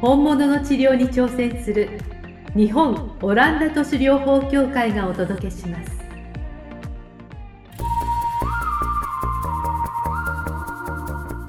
[0.00, 1.98] 本物の治療に挑戦する
[2.54, 5.90] 日本オランダ都市療法協会がお届けします。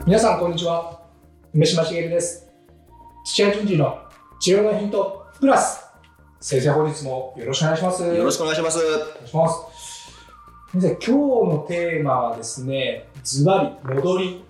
[0.04, 0.99] 皆さんこんにちは。
[1.54, 2.48] 梅島茂です。
[3.23, 3.99] 土屋順次の
[4.40, 5.84] 治療のヒントプラス
[6.40, 8.04] 先生本日もよろしくお願いします。
[8.04, 8.79] よろしくお願いします。
[8.79, 10.12] お願いします。
[10.71, 14.48] 先生今日のテーマはですねズバリ戻り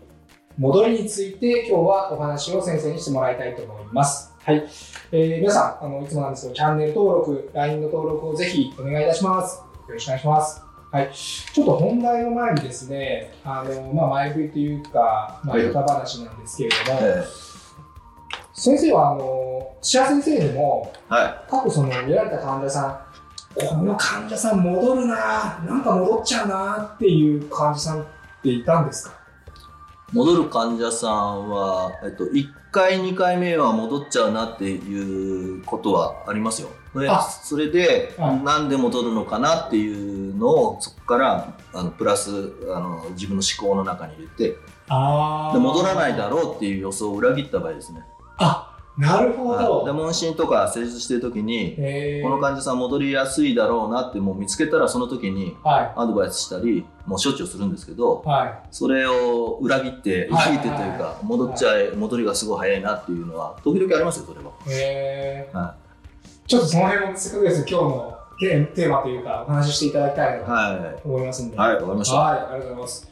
[0.59, 4.35] 戻りについて今日はお話を先生にしてもらいたいと思います。
[4.43, 4.67] はい、
[5.13, 9.59] えー皆さんあのいつもなんですけどチャンネル登録 LINE の登録をぜひお願いいたします。
[9.87, 10.61] よろしくお願いします。
[10.91, 15.65] はい、ちょっと本題の前にですね、あのまあ、前振りというか、まあ、はい。
[15.65, 17.23] ヨタ話なんですけれども、え
[18.53, 22.99] 先生はあの土屋先生でもえは過去その見られた患者さん
[23.55, 28.05] この患者さん戻るななんか戻っちゃうなっていう患者さんっ
[28.43, 29.15] ていたんですか？
[29.15, 29.18] い。
[30.13, 36.69] 戻る患者さんは、えっと、1回、2回目は戻っちゃうなっていうことはありますよ。
[37.43, 48.03] それで、はいなんで戻るのかなっていうのを、そこから、あのプラスあの自分の思考の中に入れてあで、戻らないだろうっていう予想を裏切った場合ですね。
[49.01, 64.51] あなるほはいでど、問診とか施術してる時に、えーこの患者さん戻りやすいだろうなってもう見つけたらその時にはアドバイスしたりもう処置をするんですけどいはいそれを裏切って裏はい切ってというか戻っちゃえ戻りがすごい早いなっていうのは時々ありますよそれは。
[64.69, 65.75] えーは
[66.47, 72.15] ちょっとその辺もせっかくです今日のテーマというかお話ししていただきたいなとは思いますんでい、はい、わかりました。
[72.15, 73.11] はい、ありがとうございます。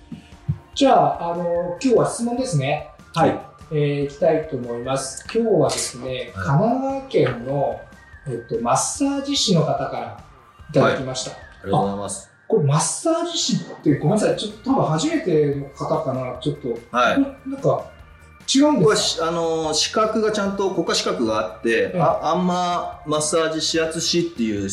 [0.78, 2.92] じゃあ、あの、今日は質問ですね。
[3.16, 3.47] はい。
[3.70, 5.26] えー、いきたいと思います。
[5.34, 7.82] 今日はですね、はい神奈川県の、
[8.28, 10.24] えっと、マッサージ師の方から
[10.70, 11.32] いただきました。
[11.32, 11.36] あ
[11.66, 12.32] りがとうございます。
[12.48, 17.50] これ、マッサージ師って、ごめんなさい、ちょっと多分初めての方かな、ちょっと、はい。
[17.50, 17.92] なんか、
[18.54, 24.70] 違うんですしあの資格がちゃんと国家資格があって、うんあアンママッサージ指圧師っていう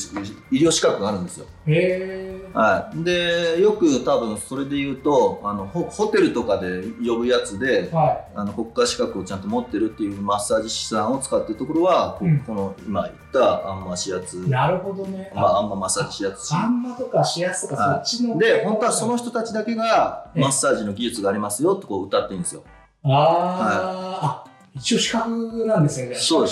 [0.51, 1.47] 医療資格があるんですよ。
[1.47, 2.57] かへー。
[2.57, 15.33] はい、でよく多分それで言うとあのホホテルとかで呼ぶやつではあの国家資格をちゃんと持ってるっていうマッサージ師さんを使ってるところは、こうんこの今言ったアンマ指圧い。、なるほどね。
[15.35, 18.39] まあ、アンママッサージ指圧師あんまとかシアスとか、はいそっちの。
[18.39, 22.63] で本当はその人たちだけがええマッサージの技術がありますよってこう歌ってるんですよ
[23.05, 24.45] あー、あ、
[24.75, 26.15] 一応資格なんですね。
[26.15, 26.51] そうで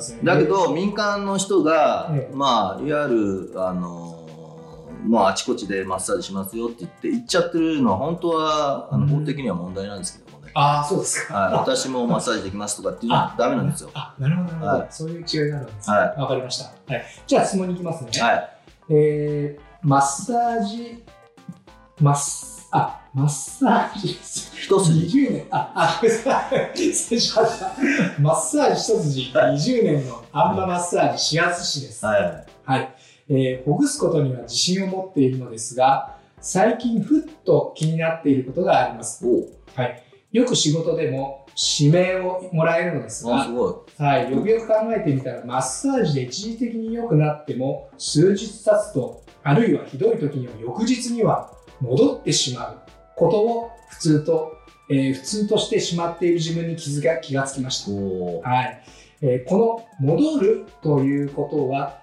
[0.00, 0.20] すね。
[0.22, 4.26] だけど民間の人が、ええまあいわゆるあの
[5.06, 11.34] まああちこちでマッサージしますよって言って言っちゃってるのは本当はあのうん法的には問題なんですけどもね、ああ、そうですか。
[11.34, 15.96] はい、私もマッサージできますとかっていうのはダメなんですよあ、なるほど、なるほど、はいそういう違いがあるんですね。
[15.96, 16.64] はわかりました。
[16.92, 17.04] はい。
[17.26, 18.10] じゃあ質問に行きますね。
[18.20, 18.50] はい
[18.90, 21.04] えー、マッサージ、
[22.00, 25.18] マッス、あ、マッサージ、一筋。
[25.18, 26.76] 20年、あ、あ、ごめんなさい。
[26.76, 27.72] 失礼しました。
[28.20, 29.32] マッサージ一筋。
[29.32, 32.04] 20年のアンママッサージ指圧師です。
[32.04, 32.46] はい。
[32.64, 32.94] はい、
[33.28, 39.26] えーほぐすことには自信を持っているのですが、最近ふっと気になっていることがあります。
[39.26, 39.48] お。
[40.32, 41.46] よく仕事でも
[41.80, 52.78] 指名をもらえるのですがあす、ごはい、よくよく考えてみたら、マッサージで一時的に良くなっても、数日経つと、あるいはひどい時には翌日には戻ってしまう
[53.14, 54.56] ことを普通と、
[54.90, 58.48] えー普通としてしまっている自分に気づが気がつきました。
[58.48, 58.82] はい。
[59.22, 62.00] えーこの戻るということは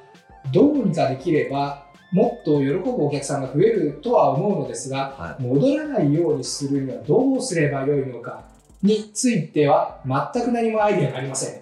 [0.52, 8.44] どうにかできればもっと喜ぶお客さんが増えるとは思うのですが、は戻らないようにするにはどうすればよいのか
[8.84, 11.62] については全く何もアイデアがありません、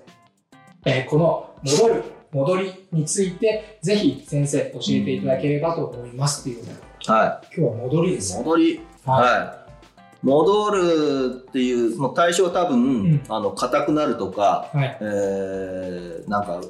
[0.86, 8.81] えーこの戻る戻りについてぜひ先生教えていただければと思いますということでは今日は戻りですい戻り。
[9.06, 9.39] はい。
[9.39, 9.62] はい。
[10.24, 13.24] 戻るっていうその対象は多分、ん。
[13.27, 14.98] あの硬くなるとか、はい。
[15.01, 16.62] えーなんか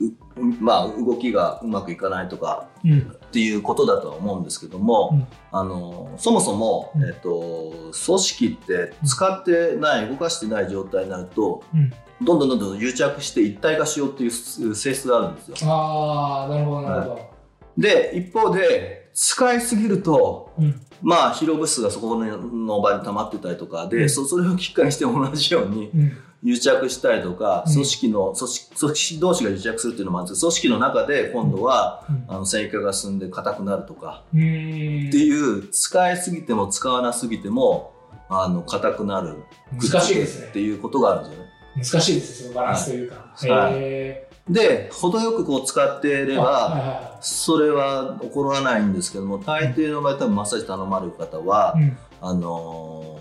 [0.00, 3.00] うまあ動きがうまくいかないとかうん。
[3.00, 5.26] っていうことだとは思うんですけども、うん。
[5.52, 7.04] あのそもそも、うん。
[7.04, 7.72] えっと、
[8.06, 11.92] 組織って使ってない動かしてない状態になると、うん。
[12.22, 15.72] どんどんどんどん癒着して一体化しようっていう性質があるんですよ。
[15.72, 17.30] ああなるほどなるほど、
[17.78, 20.80] で一方で使いすぎるとうん。
[21.02, 24.10] まあ疲労物質がそこの場に溜まってたりとかで、うん。
[24.10, 26.12] そ それをきっかけにして同じようにうん。
[26.42, 27.72] 癒着したりとか、うん。
[27.72, 37.92] 組織の、組織組織同士が癒着するっていうのもあるんですけど、組織の中で今度は、あの繊維化が進んで硬くなるとか、っていう、使いすぎても使わなすぎても、
[38.30, 39.36] あの、硬くなる。
[39.72, 40.46] 難しいですね。
[40.48, 41.50] っていうことがあるんですよね。
[41.76, 43.14] 難しいですよ、そのバランスというか。
[43.54, 43.72] はい。
[43.74, 51.80] へで、程よくこう使っていーれば、はいはいはそれは起こらないんですけども、大抵の場合、多分マッサージ頼まれる方は、い。
[51.80, 51.98] うん。
[52.20, 53.20] あのー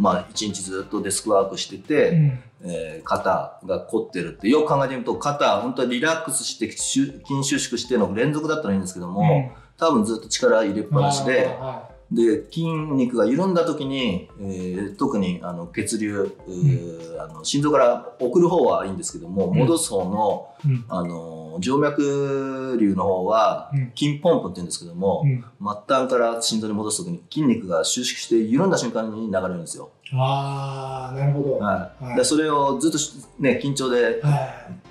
[0.00, 2.42] まあ、一日ずっとデスクワークしてて、うん。
[2.64, 19.58] えー肩が凝ってるって、よく考えてみると、肩、本当はリラックスして、しゅ筋収縮しての連続だったらいいんですけども、多分ずっと力入れっぱなしで、はで、筋肉が緩んだ時に、えー特にあの血流、うーあの心臓から送る方はいいんですけども、うん。
[19.58, 20.84] 戻す方の、いうん。
[20.88, 23.92] あの静脈流の方は、うん。
[23.94, 25.44] 筋ポンプって言うんですけども、うん。
[25.86, 29.90] 末端から心臓に戻す時に筋肉が収縮して緩んだ瞬間に流れるんですよ。
[30.14, 31.58] ああ、なるほど。
[31.58, 32.04] ははい。
[32.04, 32.16] はい。
[32.16, 34.22] でそれをずっとしね、緊張でい。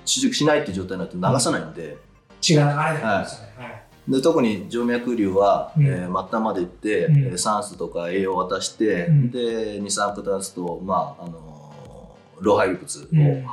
[0.04, 1.96] 収縮しないっていう状態になると流さないんで、
[2.40, 3.54] 血が流れないんですよね。
[3.58, 5.86] はいで特に静脈瘤は、うん。
[5.86, 7.18] えー末端まで行って、うん。
[7.18, 9.30] えー酸素とか栄養を渡して、うん。
[9.30, 13.20] で二酸化炭素と、まああのー老廃物をうん。
[13.20, 13.44] 運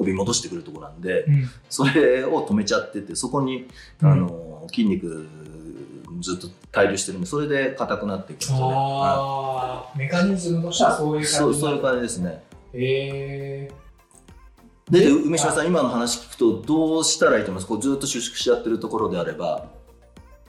[0.00, 1.48] 運び戻してくるところなんで、うん。
[1.68, 3.66] それを止めちゃっててそこに、
[4.02, 4.08] うん。
[4.10, 5.26] あのー筋肉
[6.20, 8.62] ずっと滞留してるんでそれで硬くなっていくんですよね。
[8.62, 12.42] はああ、メカニズムとしてはそういうい感じそうそういう感じですね。
[12.72, 13.70] え
[14.90, 17.66] で梅島さん今の話聞くとどうしたらいいと思います？
[17.66, 19.66] こうずっと収縮しちゃってるところであれば。
[19.66, 19.73] ー、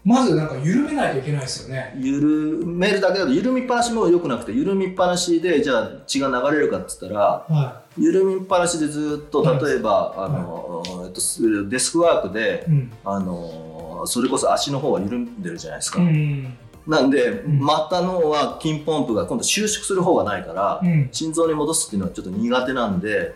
[0.05, 1.95] まずなんか緩めないといけないですよね。
[1.97, 7.19] 緩めるだけだと緩みっぱなしも良くなくて緩みっぱなしでじゃあ血が流れるかっつったら
[7.49, 12.71] は緩みっぱなしでずっとはい例えば、あのえっと、すデスクワークでい。
[12.71, 12.91] うん。
[13.03, 16.55] あのそれこそ足の方は緩んでるじゃないですか、うん。
[16.85, 21.09] なんで、ん末端の方は筋ポンプが今度収縮する方がないから、うん。
[21.11, 23.33] 心臓に戻すっていうのはちょっと苦手なんで、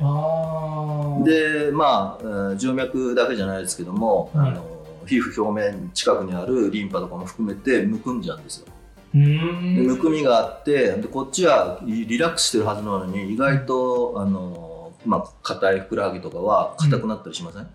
[1.24, 4.78] でまあ、えー静脈だけじゃないですけども、はいあの
[5.09, 8.67] 皮膚表面近くにあるリンパとかも含めてむくんじゃうんですよ。
[9.11, 17.67] むくみがあってでこっちはリラックスしてるはずなのに意外とあの、まあ、硬いふくらはぎとかは硬くなったりしません、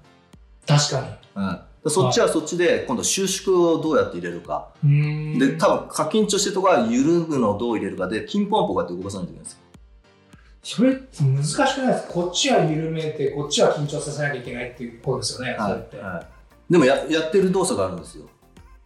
[0.65, 5.35] 確かはいでそっちはそっちで今度収縮をどうやって入れるか、に。
[5.35, 5.39] うん。
[5.39, 9.59] で多分過緊張してるところは緩むのをどう入れるかで筋ポンプをこうやって動かさないといけないんですよ
[10.63, 12.13] それ難しくないですか？
[12.15, 15.57] こっちは緩めて、こっちは緊張させなきゃいけないっていうことですよね。
[15.59, 15.97] それって。
[15.99, 16.27] はい、
[16.71, 18.25] でもややってる動作があるんですよ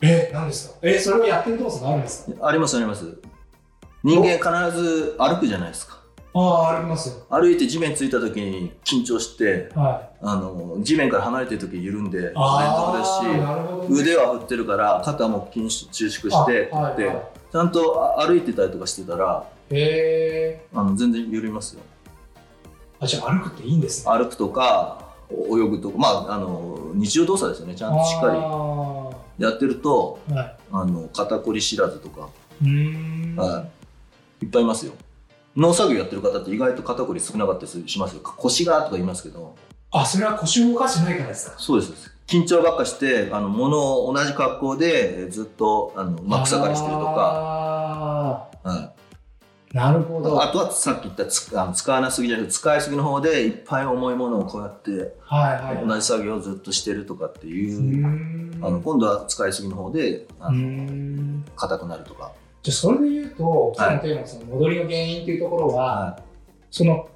[0.01, 0.79] え、何ですか？
[0.83, 2.47] え、それをやってる動作があるんですか？
[2.47, 3.05] ありますあります
[4.05, 4.39] 人間
[4.71, 5.99] 必ず歩くじゃないですか
[6.35, 7.15] ああ、ありますよ。
[7.31, 10.19] 歩いて地面ついた時に緊張してはい。
[10.23, 13.05] あの地面から離れてる時緩んで連ああ、続で
[13.91, 14.01] すしね。
[14.01, 20.67] 腕は振ってるから肩も筋収縮してはいはいちゃんと歩いてたりとかしてたらへえ。
[20.75, 21.81] あの全然緩みますよ
[23.01, 24.13] あ、じゃあ歩くっていいんですね。
[24.13, 27.75] 歩くとかお泳ぐとかまああの日常動作ですよね。
[27.75, 28.35] ちゃんとしっかあ
[29.39, 30.57] りやってるとーはい。
[30.73, 32.29] あの肩こり知らずとか、
[32.63, 33.37] うーん。
[33.37, 33.65] は
[34.43, 34.93] い、いっぱいいますよ。
[35.57, 38.21] 農作業やってる方って意外と肩こり少なかったりしますよ。
[38.23, 39.55] 腰がとか言いますけど。
[39.91, 41.55] あ、それは腰を動かしてないからですか？
[41.59, 41.93] そうです。
[42.27, 48.79] 緊張ばっかしてあの物を同じ格好でえーずっとあの、まあ、草刈りしてるとか、あはい。
[48.79, 48.91] ー
[49.73, 50.43] なるほど。
[50.43, 55.87] あとはさっき言ったつあの使わなすぎじゃなくて使いすぎの方でいっぱい重いものをこうやってはいはい。
[55.87, 58.67] 同じ作業をずっとしてるとかっていうう。
[58.67, 61.45] あの今度は使いすぎの方であのん。
[61.57, 62.33] 硬くなるとか、
[62.63, 66.21] じゃあそれで言うと、今はい日のテーマのその戻りの原因っていうところは、は
[66.71, 67.09] その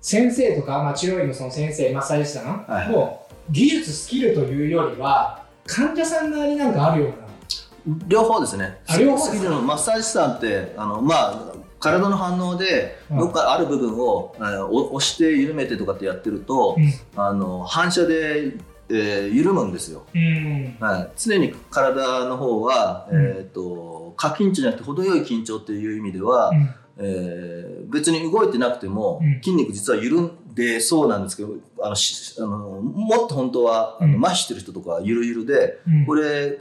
[0.00, 7.96] 先生とか、まあ、治療院のその先生、マッサージ師さんはいの技術、スキルというよりは、患者さん側になんかあるような。
[7.96, 13.18] い、両方ですねあ両方スキルのマッサージ師さんってあの、まあ、体の反応でうん。
[13.18, 16.92] どっかある部分を、押して緩めてとかってやってると、うん。
[17.20, 18.54] あの反射で、
[18.90, 20.04] えー緩むんですよ。
[20.14, 20.76] うん。
[20.78, 23.24] はい、常に体の方は、うん。
[23.24, 26.74] えー、と過緊張じゃなくて程よい緊張っていう意味では、うん。
[26.98, 29.40] えー別に動いてなくても、うん。
[29.42, 32.48] 筋肉実は緩んでそうなんですけどあのしあの
[32.82, 34.24] もっと本当はあのうん。
[34.24, 36.06] 麻痺してる人とかはゆるゆるでうん。
[36.06, 36.58] これ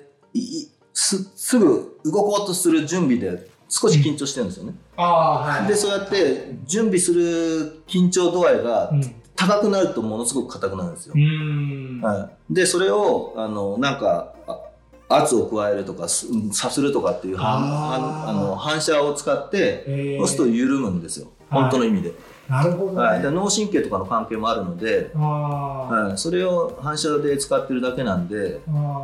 [0.93, 4.73] すすぐ動こうとする準備で少し緊張してるんですよね。
[4.97, 5.67] ああ、はい。
[5.67, 9.15] でそうやって準備する緊張度合いがうん。
[9.35, 11.17] 高くなるとものすごく硬くなるんですよう。
[11.17, 12.01] ん。
[12.01, 14.59] はい、でそれをあのなんかあ
[15.07, 22.11] 圧を加えるとかすさするとかっていう反あの反射を使ってえーそうすると緩むんですよ、はい本当の意味で。
[22.49, 22.97] なるほど、ね。
[22.97, 28.59] はい、で脳神経とかの関係もあるので、あはい、それを反射で使ってるだけなんで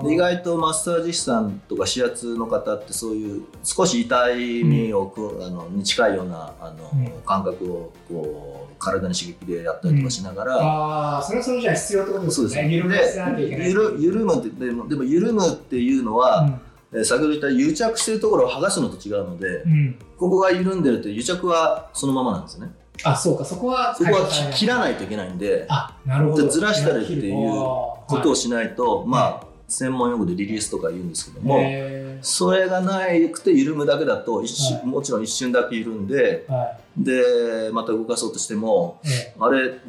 [0.06, 12.62] 意外とマッサージ師さんとか指圧の方ってそういう少し痛みをく、あのに近いようなあの、うん感覚をこう体に刺激でやったりとかしながら、ああ、それはそれじゃ必要ってことですそうです。
[12.62, 13.68] 緩ませなきゃいけない。
[13.68, 16.50] でゆる緩むってでもでも緩むっていうのは、
[16.94, 19.72] えー先ほど言った癒着してるところを剥がすのと違うので、うん。
[19.72, 19.96] うん。
[20.18, 22.72] ここが緩んでると癒着はそのままなんですね
[23.04, 23.96] あ、そうか、そこは。
[23.96, 26.44] そこは切らないといけないんであ、なるほど。
[26.44, 34.86] でずらしたりっていうことをししないと、まあ専門用語でリリースとか言うんですけども、へそれがないくて緩むだけだと一瞬、はい。
[34.86, 39.02] もちろん一瞬だけ緩んでーはでまた動かそうとしても
[39.40, 39.80] あれって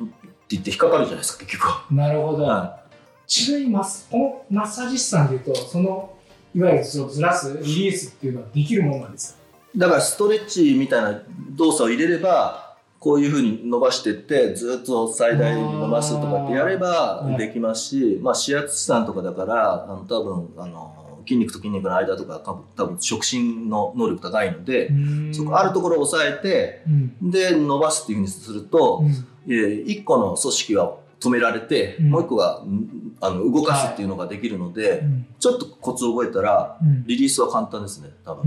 [0.49, 2.45] 言って引っかかるじゃないですか結局なるほど。
[2.45, 2.81] は
[3.27, 4.19] ちなみにマスこ
[4.51, 6.11] のマッサージ師さんでいうと、その
[6.55, 9.41] いわゆるそのずらす、リリースっていうのはできるものなんですか？
[9.75, 11.21] い、だからストレッチみたいな
[11.51, 12.66] 動作を入れれば
[13.07, 22.41] こういうふうに伸ばしていってずっと最大に伸ばすとかってやればできますし、まあ、指圧師さんとかだからあの多分あの筋肉と筋肉の間とか
[22.77, 24.91] 多分触診の能力高いので、
[25.33, 27.31] そこあるところを押さえてうん。
[27.31, 29.09] で伸ばすっていうふうにすると、うん。
[29.47, 32.89] えー一個の組織は止められて、うんもう一個がん
[33.21, 38.45] あの動かすっていうのができるので、うんちょっとコツを覚えたらうんリリースは簡単ですね多分。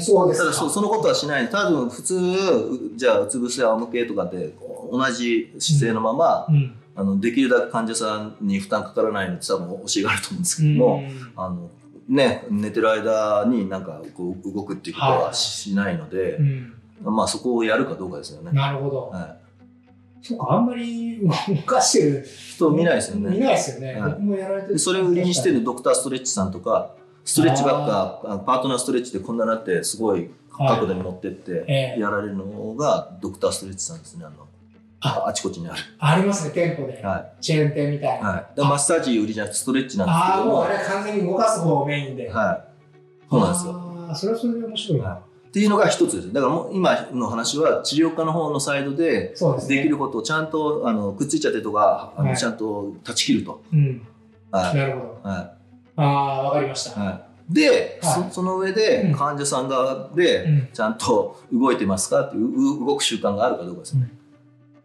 [0.00, 0.46] そうですか。
[0.46, 6.74] ただそそのことはしない多分普通うじゃあうつ伏せ仰向けとかでこう同じ姿勢のまま、うん。
[6.96, 11.02] あのできるだけ患者さんに負担かからないように多分教えがあると思うんですけども、
[11.36, 11.70] あの
[12.08, 16.74] ね、寝てる間になんかこう動くっていうことはしないのでう、ん。
[17.04, 18.50] まあそこをやるかどうかですよね。
[18.52, 19.08] なるほど。
[19.08, 19.36] は
[20.22, 21.32] そうか、あんまり動
[21.64, 23.30] かしてるい、人見ないですよね。
[23.30, 24.00] 見ないですよね。
[24.00, 24.74] はい僕もやられてる。
[24.74, 34.46] でそれを売りにしてるドクターストレッチさんとかストレッチばっかパートナーストレッチでこんななってすごい角度に持ってってええやられるのがドクターストレッチさんですねあの
[35.02, 37.02] ああちこちにある、ありますね、店舗で。
[37.02, 38.28] はチェーン店みたいいな。
[38.28, 42.28] はい、マッサージ売りじゃなくてストレッチなんですああ、けどももうあれ完全に動かす方をメインで。
[42.30, 43.72] はい、そうなんですよ
[44.08, 45.08] ああ、それはそれで面白いな。
[45.08, 46.32] はっていうのが一つです。
[46.32, 49.34] だからもう今の話は治療家の方のサイドで
[49.66, 52.36] できることをちゃんとあのくっついちゃってるとかはい。
[52.36, 54.06] ちゃんと断ち切ると、うん。
[54.52, 54.76] はい。
[54.76, 55.28] なるほど。
[55.28, 55.54] は
[55.96, 57.02] ああ、わかりました。
[57.02, 58.30] いはい、で、はい。
[58.30, 58.74] そその上うん。
[58.76, 60.68] で患者さん側で、うん。
[60.72, 64.12] ちゃんと動いてますかっていうう動く習慣があるかどうかですよね。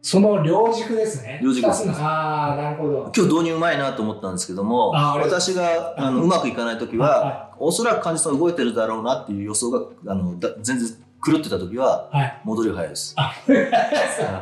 [0.05, 1.39] その両軸ですね。
[1.41, 3.11] 両軸ああ、なるほど。
[3.15, 10.89] 今日導入うまいなと思ったんですけども私があのうまくいかない時ははおそらく患者さん動いてるだろうなっていう予想があのだ全然
[11.25, 12.41] 狂ってた時ははい。
[12.43, 13.15] 戻りが早いです。
[13.17, 13.33] あ、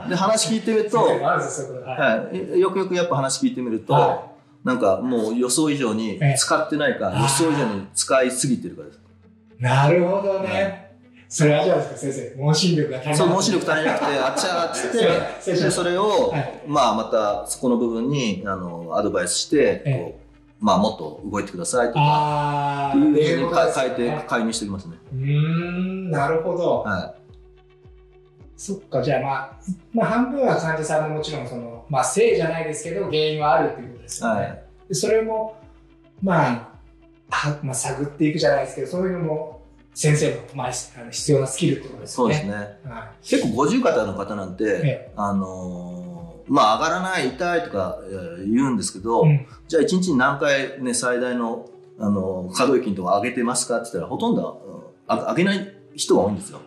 [0.10, 1.20] で話聞いてみると、 はい。
[1.22, 4.24] はい、よくよくやっぱ話聞いてみると、は
[4.66, 9.00] なんかもう予想以上にええ使ってないか、予想以上に使いすぎてるからです。
[9.60, 10.83] なるほどはね。
[11.34, 12.36] それはじゃあですか、先生。
[12.38, 13.18] 問診力が足りない。
[13.18, 20.20] そう、問診力足りなくて、あっちゃーっつって、 それを、はいまあまたそこの部分にあのアドバイスして、えこ
[20.62, 24.98] うまあもっと動いてくださいとか、っていうふうに変えて介入しておきますね。
[25.12, 26.82] うーん、なるほど。
[26.82, 27.16] は
[28.56, 29.52] そっか、じゃあまあ、
[29.92, 34.28] まあ半分は患者さんのもちろんその、まあ性じゃないですけど、原因はあるっていうことですい。
[34.28, 34.40] よね。
[34.40, 34.64] はい。
[34.90, 35.56] でそれも、
[36.22, 36.74] まあ、
[37.32, 39.63] はまあ、探っていくじゃないですけど、そういうのも
[39.94, 42.36] 先生の,、まあ、あの必要なスキルってことですよね。
[42.36, 42.92] そうですね。
[42.92, 46.14] は結構五十肩の方なんて、えあのー
[46.46, 49.30] まあ上がらない痛いとかえー言うんですけど、い。
[49.30, 49.48] うん。
[49.68, 51.70] じゃあ一日に何回ね最大の
[52.00, 54.62] あの可動域のとこ上げてますかって言ったらほとんど
[55.08, 56.60] うんあ上げない人が多いんですよ。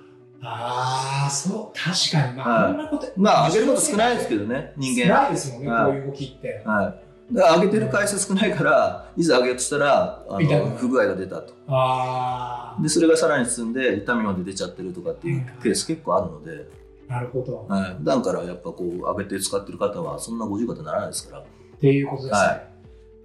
[0.42, 2.36] ああ、そう、確かに。
[2.36, 3.12] まあ、はいこんなこと。
[3.16, 5.16] まあ上げること少ないですけどね人間。
[5.16, 6.62] 少ないですもんね、はいこういう動きって。
[6.64, 7.05] はい。
[7.30, 11.54] 上げてる回数少ないからいざ上げようとしたらあの不具合が出たと。
[11.68, 16.68] あでそれがさらに進んで痛みまで出ちゃってるとかっていうケース結構あるので、
[17.08, 17.66] あ、なるほど。
[17.68, 21.42] はい、普段からやっぱこう上げて使ってる方はそんな五十肩にならないですから。
[21.42, 21.44] っ
[21.80, 22.38] ていうことですね。
[22.38, 22.76] はい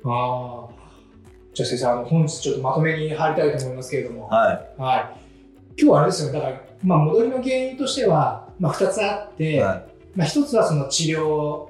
[0.04, 0.82] ああ。
[1.54, 4.28] じゃあ先生、あの、本日ちょっとまとめに入りたいと思いますけれども。
[4.28, 4.82] はい。
[4.82, 5.22] はい。
[5.78, 6.40] 今日はあれですよね。
[6.40, 9.86] だから、まあ、戻りの原因としては、まあ、二つあって、はい。
[10.16, 11.68] まあ、一つはその治療、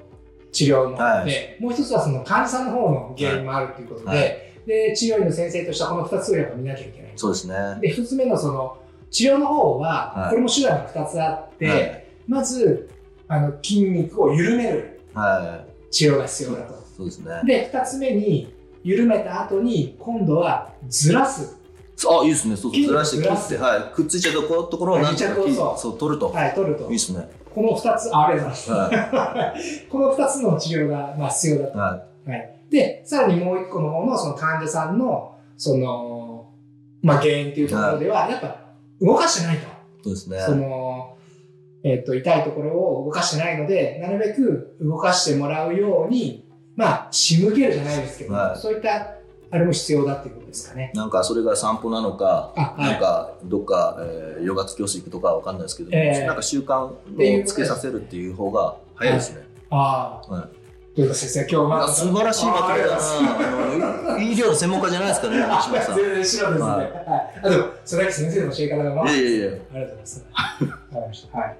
[0.52, 7.12] 治療のはいで、もう一つはその患者さんの方の原因もあるということで、はいで、治療院の先生としてはこの二つをやっぱ見なきゃいけない。
[7.16, 7.54] そうですね。
[7.80, 8.78] で、一つ目のその、
[9.10, 12.88] 治療の方は、はいこれも手段が二つあって、はいまず、
[13.28, 16.74] あの、筋肉を緩めるは治療が必要だと。
[16.74, 16.76] い。
[16.96, 17.40] そうですね。
[17.44, 18.54] で、二つ目に、
[18.84, 21.56] 緩めた後に、今度はずらす。
[22.08, 22.56] あ、いいですね。
[22.56, 23.94] そうずらして切って、はい。
[23.94, 26.28] くっついちゃうところところをなんとかそう、取ると。
[26.28, 26.90] はい、取るといい。
[26.92, 27.28] ですね。
[27.54, 28.72] この二つ、あありがとうございます。
[28.72, 29.54] は
[29.90, 31.78] この2つの治療がまあ必要だと。
[31.78, 31.80] い。
[31.80, 36.46] ははい、で、さらにもう一個の方のその患者さんの、その、
[37.02, 38.56] まあ原因っていうところでは、やっぱ
[39.00, 39.62] 動かしてないと。
[39.64, 39.66] い。
[40.04, 40.38] そうですね。
[40.40, 41.16] その、
[41.84, 49.16] えっ、と、痛いところを動かしてないので、なるべく動かしてもらうように、まあ、仕向けるじゃないですけど、はいそういった、
[49.52, 50.90] あれも必要だっていうことですかね。
[50.94, 52.92] なんかそれが散歩なのか、あ、はい。
[52.92, 56.96] なんかどっか、えーヨガ教室行くとかわかんないですけど、ええなんか習慣を
[57.44, 59.46] つけさせるっていう方が早いですね。
[59.70, 60.32] ああ。
[60.32, 60.62] はい
[60.94, 65.96] 先生、今日は、素晴らしいまとめだなああの医療の専門家じゃないですかね、あ西村さん。
[65.96, 66.68] 全然白ですね。
[66.70, 66.90] ははいい。
[67.44, 70.26] あ、でも、それだけ先生の教え方がまあ、いやいやいやありがとうございます。
[70.30, 71.38] わかりました。
[71.38, 71.56] はい。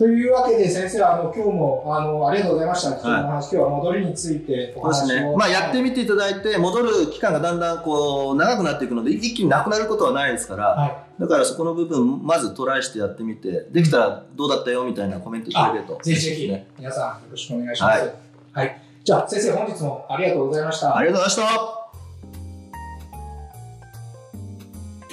[0.00, 2.92] というわけで、先生、あの、今日も、あの、ありがとうございました。
[2.92, 5.30] 貴重なお話、今日は戻りについておそうです話を。
[5.32, 5.36] ね。
[5.36, 10.96] まあやってみていただいて、戻る期間がだんだんこう長くなっていくので、一気になくなることはないですから、はい。
[11.20, 15.98] だからそこの部分、まずトライしてやってみて、できたらどうだったよみたいなコメントいただけると。
[16.02, 16.66] ぜひぜひ、ね。
[16.78, 18.02] 皆さん、よろしくお願いします。
[18.06, 18.12] は
[18.52, 18.80] はい。
[19.04, 20.96] じゃあ、先生、本日もありがとうございました。
[20.96, 21.76] ありがとうございました。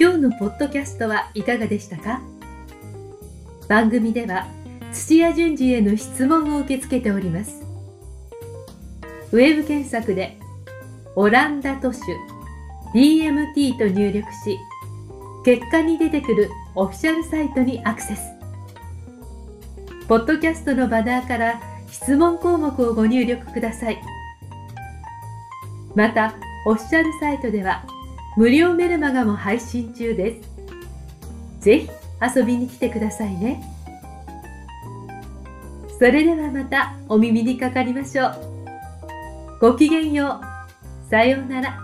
[0.00, 2.22] 今日のポッドキャストはいかがでしたか？
[3.68, 4.46] 番組では
[4.92, 7.62] 土屋順次への質問を受け付けております
[9.32, 10.38] ウェブ検索で
[11.14, 12.00] 「オランダ都市
[12.94, 14.58] DMT」と入力し
[15.44, 18.22] 結果に出てくるオフィシャルサイトにアクセス
[20.08, 23.98] ポッドキャストのバナーから質問項目をご入力ください
[25.94, 26.34] また
[26.66, 27.84] オフィシャルサイトでは
[28.38, 30.48] 無料メルマガも配信中です。
[31.58, 31.90] ぜひ
[32.36, 33.60] 遊びに来てくださいね。
[35.98, 38.34] それではまたお耳にかかりましょう。
[39.60, 41.10] ごきげんよう。
[41.10, 41.80] さようなら。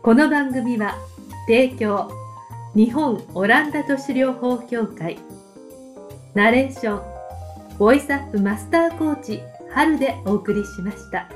[0.00, 0.94] この番組は
[1.48, 2.08] 提供
[2.76, 5.18] 日本オランダ都市療法協会
[6.34, 11.28] ナレーションボイスアップマスターコーチ春でお送りしました。